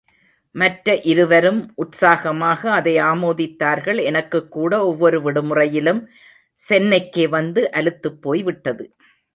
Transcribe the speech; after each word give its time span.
மற்ற 0.55 0.95
இருவரும் 1.01 1.59
உற்சாகமாக 1.75 2.71
அதை 2.71 2.95
ஆமோதித்தார்கள் 3.01 4.01
எனக்குக்கூட 4.09 4.73
ஒவ்வொரு 4.89 5.19
விடுமுறையிலும் 5.21 6.01
சென்னைக்கே 6.59 7.27
வந்து 7.29 7.63
அலுத்துப்போய்விட்டது. 7.73 8.85